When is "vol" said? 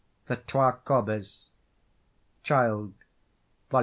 3.69-3.79